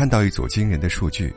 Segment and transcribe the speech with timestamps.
[0.00, 1.30] 看到一组惊人的数据：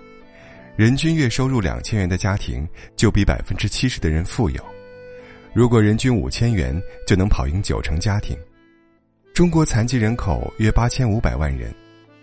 [0.78, 2.66] 人均月收入两千元的家庭
[2.96, 4.62] 就比百分之七十的人富有；
[5.54, 8.38] 如果人均五千元，就能跑赢九成家庭。
[9.34, 11.76] 中国残疾人口约八千五百万人，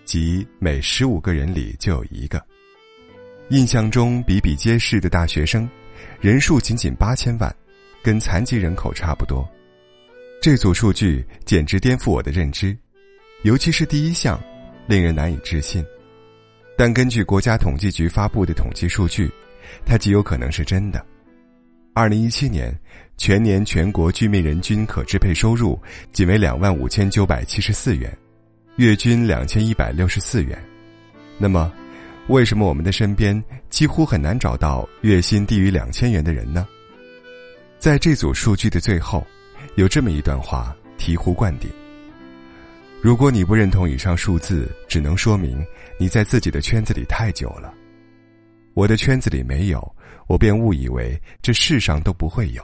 [0.07, 2.43] 即每十五个人里就有一个。
[3.51, 5.69] 印象中比比皆是的大学生，
[6.23, 7.55] 人数仅仅八千万，
[8.03, 9.47] 跟残疾人口差不多。
[10.41, 12.75] 这组数据简直颠覆我的认知，
[13.43, 14.43] 尤其是第一项，
[14.87, 15.85] 令人难以置信。
[16.81, 19.31] 但根据国家统计局发布的统计数据，
[19.85, 21.05] 它极有可能是真的。
[21.93, 22.75] 二零一七年，
[23.19, 25.79] 全年全国居民人均可支配收入
[26.11, 28.11] 仅为两万五千九百七十四元，
[28.77, 30.59] 月均两千一百六十四元。
[31.37, 31.71] 那么，
[32.29, 36.67] 为什么我们的身边几乎很难找到月薪低于两千元的人呢？
[37.79, 39.23] 在这组数据的最后，
[39.75, 41.71] 有这么一段话醍醐灌顶：
[43.03, 45.65] 如果你不认同以上数字，只能说明
[45.99, 47.73] 你在自己的圈子里太久了。
[48.75, 49.97] 我的圈子里没有，
[50.29, 52.63] 我便误以为这世上都不会有。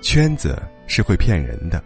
[0.00, 1.82] 圈子是会骗人的。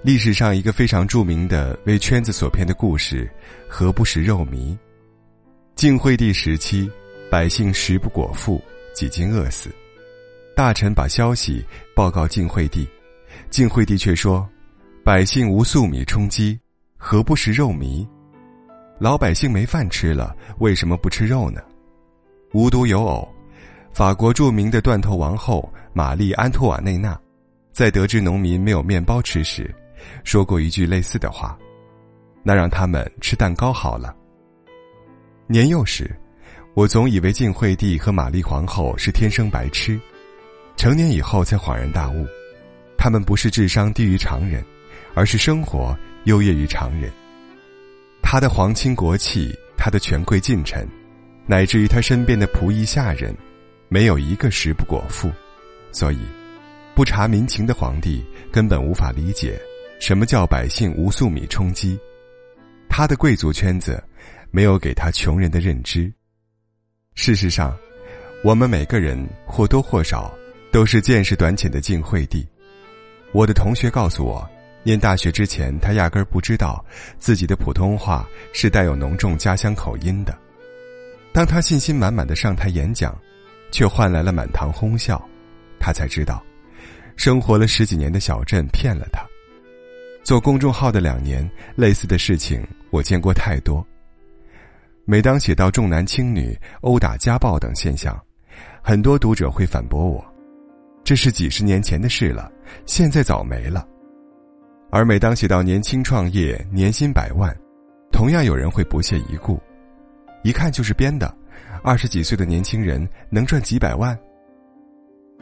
[0.00, 3.28] 历史上一个非常著名的为圈子所骗的故事，
[3.68, 4.78] 何不食肉糜？
[5.74, 6.88] 晋惠帝时期，
[7.28, 8.62] 百姓食不果腹，
[8.94, 9.70] 几经饿死。
[10.54, 11.64] 大臣把消息
[11.96, 12.86] 报告晋惠帝，
[13.50, 14.48] 晋惠帝却说
[15.08, 16.60] ：“百姓无粟米充饥，
[16.98, 18.06] 何不食肉糜？
[18.98, 21.62] 老百姓没饭吃了，为什么不吃肉呢？”
[22.52, 23.26] 无独有偶，
[23.90, 27.18] 法国著名的断头王后玛丽安托瓦内娜，
[27.72, 29.74] 在得知农民没有面包吃时，
[30.24, 31.58] 说过一句类似的话
[32.44, 34.14] ：“那让他们吃蛋糕好了。”
[35.48, 36.14] 年幼时，
[36.74, 39.98] 我总以为晋惠帝和玛丽皇后是天生白痴，
[40.76, 42.26] 成年以后才恍然大悟，
[42.98, 44.62] 他们不是智商低于常人，
[45.18, 47.10] 而是生活优越于常人。
[48.22, 50.86] 他的皇亲国戚，他的权贵近臣，
[51.44, 53.36] 乃至于他身边的仆役下人，
[53.88, 55.28] 没有一个食不果腹，
[55.90, 56.20] 所以，
[56.94, 59.60] 不察民情的皇帝根本无法理解
[59.98, 61.98] 什么叫百姓无粟米充饥。
[62.88, 64.00] 他的贵族圈子。
[64.50, 66.10] 没有给他穷人的认知。
[67.14, 67.76] 事实上，
[68.42, 70.34] 我们每个人或多或少
[70.72, 72.48] 都是见识短浅的晋惠帝。
[73.32, 74.48] 我的同学告诉我，
[74.88, 76.82] 念大学之前，他压根儿不知道
[77.18, 80.34] 自己的普通话是带有浓重家乡口音的。
[81.30, 83.14] 当他信心满满的上台演讲，
[83.70, 85.22] 却换来了满堂哄笑，
[85.78, 86.42] 他才知道，
[87.16, 89.20] 生活了十几年的小镇骗了他。
[90.24, 93.86] 做公众号的两年，类似的事情我见过太多。
[95.04, 98.18] 每当写到重男轻女、殴打、家暴等现象，
[98.82, 100.24] 很多读者会反驳我
[101.04, 102.50] ：“这是几十年前的事了，
[102.86, 103.86] 现在早没了。”
[104.90, 107.54] 而每当写到年轻创业、年薪百万，
[108.10, 109.60] 同样有人会不屑一顾
[110.42, 111.32] ：“一看就是编的，
[111.82, 114.18] 二十几岁的年轻人能赚几百万？”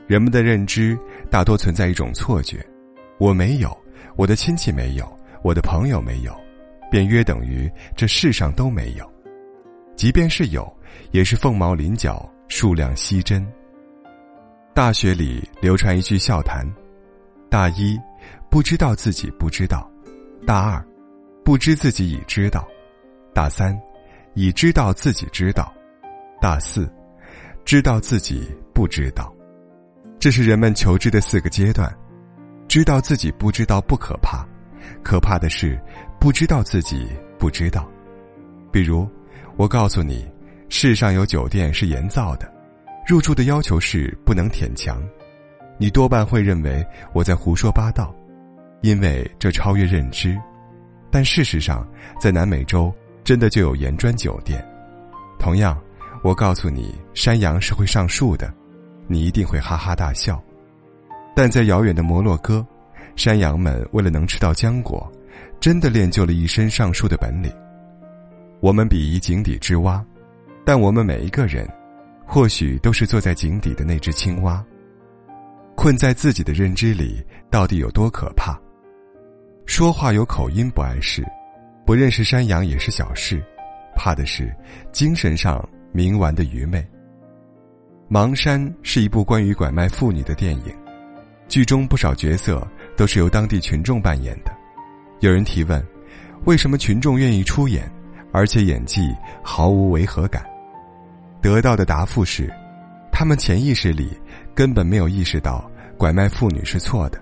[0.08, 0.98] 人们的认知
[1.30, 2.64] 大多存在一种错觉：
[3.18, 3.76] 我没有，
[4.16, 6.36] 我的亲戚没有，我的朋友没有，
[6.90, 9.08] 便约等于这世上都没有。
[9.94, 10.70] 即便是有，
[11.12, 13.46] 也是凤毛麟角，数量稀珍。
[14.74, 16.66] 大学里流传一句笑谈：
[17.48, 17.98] 大一，
[18.56, 19.86] 不知道自己不知道；
[20.46, 20.82] 大二，
[21.44, 22.66] 不知自己已知道；
[23.34, 23.78] 大三，
[24.32, 25.70] 已知道自己知道；
[26.40, 26.90] 大四，
[27.66, 29.30] 知道自己不知道。
[30.18, 31.94] 这是人们求知的四个阶段。
[32.66, 34.48] 知道自己不知道不可怕，
[35.04, 35.78] 可怕的是
[36.18, 37.06] 不知道自己
[37.38, 37.86] 不知道。
[38.72, 39.06] 比如。
[39.58, 40.26] 我告诉你，
[40.70, 42.50] 世上有酒店是盐造的，
[43.06, 44.98] 入住的要求是不能舔墙。
[45.76, 48.14] 你多半会认为我在胡说八道，
[48.86, 50.38] 因为这超越认知。
[51.10, 51.86] 但事实上，
[52.20, 52.92] 在南美洲
[53.24, 54.64] 真的就有盐砖酒店。
[55.38, 55.76] 同样，
[56.22, 58.52] 我告诉你山羊是会上树的，
[59.08, 60.42] 你一定会哈哈大笑。
[61.34, 62.66] 但在遥远的摩洛哥，
[63.16, 65.10] 山羊们为了能吃到浆果，
[65.58, 67.52] 真的练就了一身上树的本领。
[68.60, 70.04] 我们鄙夷井底之蛙，
[70.64, 71.68] 但我们每一个人，
[72.24, 74.64] 或许都是坐在井底的那只青蛙。
[75.74, 78.58] 困在自己的认知里，到底有多可怕？
[79.66, 81.26] 说话有口音不碍事，
[81.84, 83.42] 不认识山羊也是小事，
[83.96, 84.54] 怕的是
[84.92, 86.78] 精神上冥顽的愚昧。
[88.08, 90.74] 《盲山》是一部关于拐卖妇女的电影，
[91.48, 92.66] 剧中不少角色
[92.96, 94.56] 都是由当地群众扮演的。
[95.18, 95.84] 有人提问：
[96.44, 97.90] 为什么群众愿意出演？
[98.32, 100.44] 而且演技毫无违和感，
[101.40, 102.52] 得到的答复是，
[103.10, 104.10] 他们潜意识里
[104.54, 107.18] 根本没有意识到拐卖妇女是错的，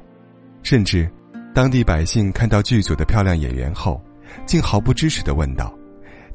[0.63, 1.09] 甚至，
[1.55, 4.03] 当地百姓看到剧组的漂亮演员后，
[4.45, 5.73] 竟毫不知耻的问道：“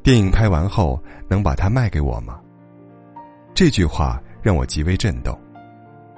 [0.02, 2.40] 电影拍完后能把它卖给我吗？
[3.54, 5.38] 这句话让我极为震动。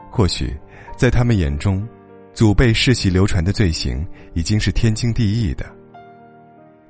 [0.08, 0.56] 或许，
[0.96, 1.84] 在他们眼中，
[2.32, 5.66] 祖辈世袭流传的罪行已经是天经地义的。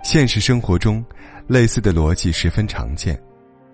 [0.02, 1.02] 现实生活中，
[1.46, 3.18] 类似的逻辑十分常见，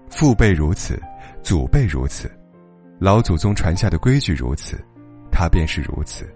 [0.08, 0.96] 父辈如此，
[1.43, 2.31] 祖辈如此，
[3.00, 4.79] 老祖宗传下的规矩如此，
[5.32, 6.32] 他便是如此。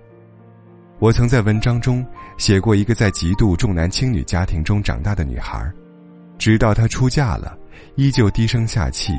[1.03, 2.07] 我曾在文章中
[2.39, 5.69] 写过一个在极度重男轻女家庭中长大的女孩，
[6.39, 7.59] 直到她出嫁了，
[7.97, 9.13] 依旧低声下气，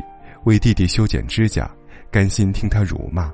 [0.46, 1.70] 为弟弟修剪指甲，
[2.10, 3.30] 甘心听他辱骂。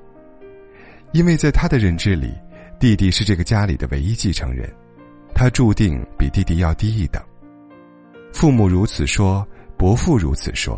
[1.12, 2.34] 因为在他的认知里，
[2.80, 4.68] 弟弟是这个家里的唯一继承人，
[5.36, 7.22] 他注定比弟弟要低一等。
[8.34, 9.48] 父母如此说，
[9.78, 10.76] 伯父如此说，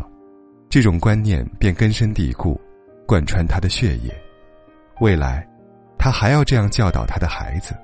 [0.68, 2.60] 这种观念便根深蒂固，
[3.06, 4.14] 贯穿他的血液。
[5.00, 5.48] 未来，
[6.02, 7.76] 他还要这样教导他的孩子。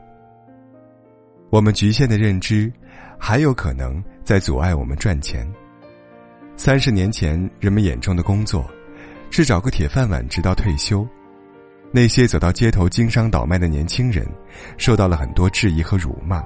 [1.51, 2.69] 我们局限的认知，
[3.17, 5.49] 还有可能在阻碍我们赚钱。
[6.57, 8.69] 三十年前，人们眼中的工作，
[9.31, 11.07] 是找个铁饭碗直到退休。
[11.93, 14.27] 那些走到街头经商倒卖的年轻人，
[14.77, 16.45] 受到了很多质疑和辱骂。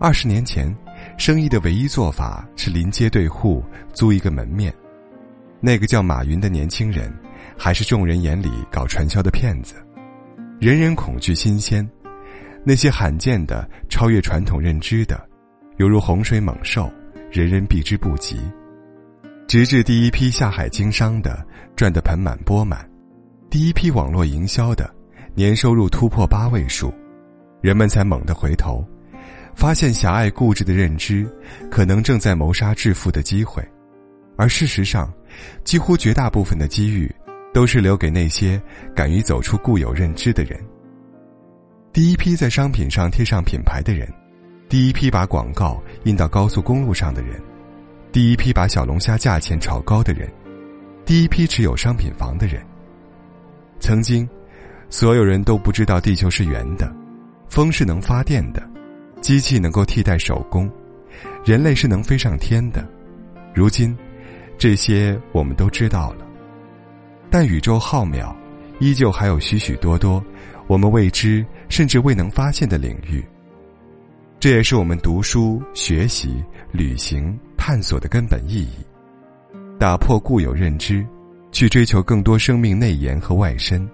[0.00, 0.76] 二十年前，
[1.16, 3.62] 生意的唯一做法是临街对户
[3.94, 4.74] 租一个门面。
[5.60, 7.16] 那个叫马云的年轻人，
[7.56, 9.76] 还是众人眼里搞传销的骗子。
[10.58, 11.86] 人人恐惧新鲜，
[12.64, 15.22] 那些罕见的、超越传统认知的，
[15.76, 16.90] 犹如洪水猛兽，
[17.30, 18.40] 人人避之不及。
[19.46, 22.88] 直至第一批下海经商的赚得盆满钵满。
[23.50, 24.90] 第一批网络营销的
[25.34, 26.92] 年收入突破八位数，
[27.60, 28.82] 人们才猛地回头，
[29.54, 31.30] 发现狭隘固执的认知
[31.70, 33.62] 可能正在谋杀致富的机会，
[34.38, 35.12] 而事实上，
[35.64, 37.14] 几乎绝大部分的机遇
[37.56, 38.60] 都是留给那些
[38.94, 40.62] 敢于走出固有认知的人。
[41.90, 44.06] 第一批在商品上贴上品牌的人，
[44.68, 47.40] 第一批把广告印到高速公路上的人，
[48.12, 50.30] 第一批把小龙虾价钱炒高的人，
[51.06, 52.62] 第一批持有商品房的人。
[53.80, 54.28] 曾经，
[54.90, 56.94] 所有人都不知道地球是圆的，
[57.48, 58.62] 风是能发电的，
[59.22, 60.70] 机器能够替代手工，
[61.42, 62.86] 人类是能飞上天的。
[63.54, 63.96] 如今，
[64.58, 66.25] 这些我们都知道了，
[67.30, 68.34] 但宇宙浩渺，
[68.78, 70.22] 依旧还有许许多多
[70.66, 73.24] 我们未知甚至未能发现的领域。
[74.38, 76.42] 这也是我们读书、学习、
[76.72, 78.84] 旅行、探索的根本意义，
[79.78, 81.06] 打破固有认知。
[81.52, 83.88] 去追求更多生命内延和外伸。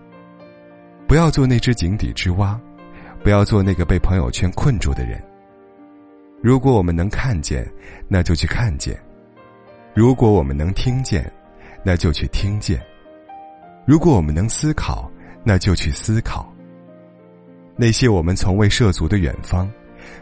[1.06, 2.60] 不要做那只井底之蛙，
[3.22, 5.22] 不要做那个被朋友圈困住的人。
[6.42, 7.64] 如果我们能看见，
[8.08, 8.96] 那就去看见；
[9.94, 11.30] 如果我们能听见，
[11.84, 12.80] 那就去听见；
[13.86, 15.10] 如果我们能思考，
[15.44, 16.52] 那就去思考。
[17.76, 19.70] 那些我们从未涉足的远方，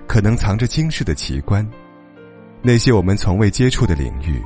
[0.07, 1.65] 可能藏着惊世的奇观；
[2.62, 4.43] 那些我们从未接触的领域。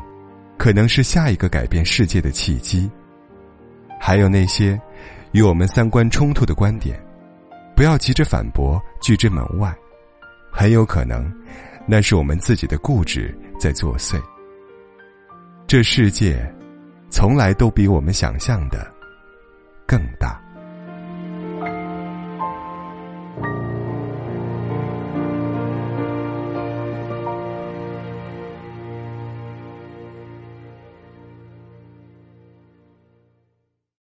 [0.57, 2.89] 可能是下一个改变世界的契机。
[4.01, 4.81] 还有那些
[5.33, 6.97] 与我们三观冲突的观点，
[7.75, 9.75] 不要急着反驳，拒之门外。
[10.53, 11.31] 很有可能，
[11.87, 14.23] 那是我们自己的固执在作祟。
[15.67, 16.41] 这世界，
[17.11, 18.94] 从来都比我们想象的
[19.87, 20.44] 更大。